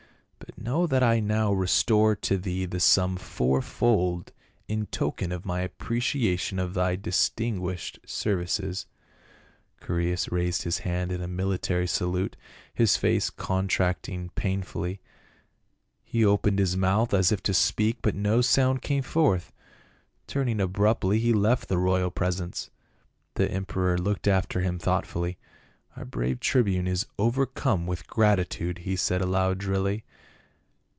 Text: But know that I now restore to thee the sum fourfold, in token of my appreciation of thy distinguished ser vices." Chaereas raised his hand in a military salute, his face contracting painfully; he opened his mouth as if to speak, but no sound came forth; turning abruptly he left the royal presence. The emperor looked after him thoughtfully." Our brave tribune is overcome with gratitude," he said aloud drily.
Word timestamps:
But 0.43 0.57
know 0.57 0.85
that 0.87 1.01
I 1.03 1.19
now 1.19 1.53
restore 1.53 2.15
to 2.17 2.37
thee 2.37 2.65
the 2.65 2.79
sum 2.79 3.15
fourfold, 3.17 4.31
in 4.67 4.85
token 4.87 5.31
of 5.31 5.45
my 5.45 5.61
appreciation 5.61 6.57
of 6.59 6.73
thy 6.73 6.95
distinguished 6.95 7.99
ser 8.05 8.37
vices." 8.37 8.85
Chaereas 9.81 10.31
raised 10.31 10.61
his 10.63 10.79
hand 10.79 11.11
in 11.11 11.21
a 11.21 11.27
military 11.27 11.87
salute, 11.87 12.37
his 12.73 12.95
face 12.97 13.29
contracting 13.29 14.29
painfully; 14.35 14.99
he 16.03 16.23
opened 16.25 16.59
his 16.59 16.75
mouth 16.77 17.13
as 17.13 17.31
if 17.31 17.41
to 17.43 17.53
speak, 17.53 17.97
but 18.01 18.15
no 18.15 18.41
sound 18.41 18.81
came 18.81 19.03
forth; 19.03 19.51
turning 20.27 20.59
abruptly 20.59 21.19
he 21.19 21.33
left 21.33 21.69
the 21.69 21.77
royal 21.79 22.11
presence. 22.11 22.69
The 23.35 23.51
emperor 23.51 23.97
looked 23.97 24.27
after 24.27 24.61
him 24.61 24.79
thoughtfully." 24.79 25.37
Our 25.97 26.05
brave 26.05 26.39
tribune 26.39 26.87
is 26.87 27.05
overcome 27.17 27.85
with 27.87 28.07
gratitude," 28.07 28.79
he 28.79 28.95
said 28.95 29.21
aloud 29.21 29.57
drily. 29.59 30.03